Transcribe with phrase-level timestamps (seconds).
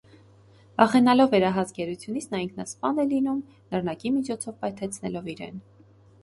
[0.81, 5.63] Վախենալով վերահաս գերությունից նա ինքնասպան է լինում՝ նռնակի միջոցով պայթեցնելով իրեն։